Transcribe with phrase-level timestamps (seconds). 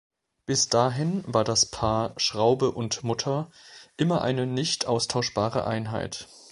[0.47, 3.51] Bis dahin war das Paar Schraube und Mutter
[3.97, 6.27] immer eine nicht austauschbare Einheit.